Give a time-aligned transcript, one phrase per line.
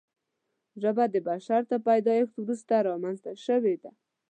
[0.81, 3.91] ژبه د بشر تر پیدایښت وروسته رامنځته شوې ده.